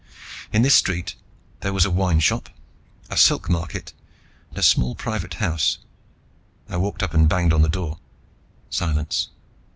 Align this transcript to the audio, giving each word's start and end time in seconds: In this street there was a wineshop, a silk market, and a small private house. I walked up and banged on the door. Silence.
In 0.51 0.63
this 0.63 0.73
street 0.73 1.13
there 1.59 1.73
was 1.73 1.85
a 1.85 1.91
wineshop, 1.91 2.49
a 3.11 3.15
silk 3.15 3.47
market, 3.51 3.93
and 4.49 4.57
a 4.57 4.63
small 4.63 4.95
private 4.95 5.35
house. 5.35 5.77
I 6.67 6.77
walked 6.77 7.03
up 7.03 7.13
and 7.13 7.29
banged 7.29 7.53
on 7.53 7.61
the 7.61 7.69
door. 7.69 7.99
Silence. 8.71 9.29